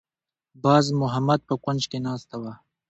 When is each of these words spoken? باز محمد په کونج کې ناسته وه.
باز 0.63 0.85
محمد 1.01 1.39
په 1.49 1.55
کونج 1.63 1.81
کې 1.91 1.99
ناسته 2.07 2.35
وه. 2.41 2.53